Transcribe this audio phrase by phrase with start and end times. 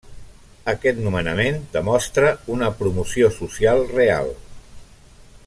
[0.71, 4.35] Aquest nomenament demostra una promoció social real.